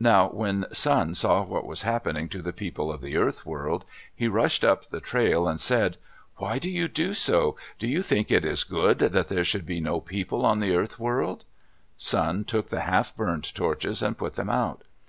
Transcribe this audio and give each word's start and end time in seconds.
Now 0.00 0.28
when 0.28 0.66
Sun 0.72 1.14
saw 1.14 1.44
what 1.44 1.64
was 1.64 1.82
happening 1.82 2.28
to 2.30 2.42
the 2.42 2.52
people 2.52 2.92
of 2.92 3.00
the 3.00 3.16
Earth 3.16 3.46
World, 3.46 3.84
he 4.12 4.26
rushed 4.26 4.64
up 4.64 4.86
the 4.88 4.98
trail, 5.00 5.46
and 5.46 5.60
said, 5.60 5.98
"Why 6.38 6.58
do 6.58 6.68
you 6.68 6.88
do 6.88 7.14
so? 7.14 7.54
Do 7.78 7.86
you 7.86 8.02
think 8.02 8.32
it 8.32 8.44
is 8.44 8.64
good 8.64 8.98
that 8.98 9.28
there 9.28 9.44
should 9.44 9.64
be 9.64 9.78
no 9.78 10.00
people 10.00 10.44
on 10.44 10.58
the 10.58 10.74
Earth 10.74 10.98
World?" 10.98 11.44
Sun 11.96 12.42
took 12.42 12.70
the 12.70 12.80
half 12.80 13.14
burned 13.14 13.54
torches 13.54 14.02
and 14.02 14.18
put 14.18 14.34
them 14.34 14.50
out. 14.50 14.82